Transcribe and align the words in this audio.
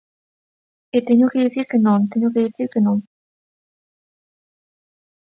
E 0.97 0.99
teño 1.07 1.25
que 1.31 1.43
dicir 1.45 1.65
que 1.71 1.79
non, 1.85 1.99
teño 2.11 2.29
que 2.33 2.45
dicir 2.47 2.67
que 2.73 2.81
non. 2.85 2.97